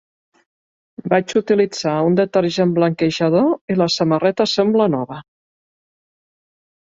[1.11, 5.19] Vaig utilitzar un detergent blanquejador i la samarreta sembla nova.